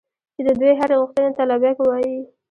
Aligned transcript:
چې 0.35 0.41
د 0.47 0.49
دوی 0.59 0.71
هرې 0.79 0.95
غوښتنې 1.01 1.29
ته 1.37 1.43
لبیک 1.51 1.77
ووایي. 1.79 2.17